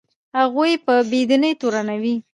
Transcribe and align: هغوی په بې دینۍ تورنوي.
هغوی 0.37 0.71
په 0.85 0.93
بې 1.09 1.21
دینۍ 1.29 1.53
تورنوي. 1.59 2.15